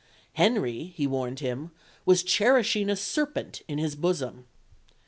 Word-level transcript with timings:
Henry, 0.33 0.85
he 0.95 1.05
warned 1.05 1.41
him, 1.41 1.69
was 2.07 2.23
cherishing 2.23 2.89
a 2.89 2.95
serpent 2.95 3.61
in 3.67 3.77
his 3.77 3.95
bosom. 3.95 4.47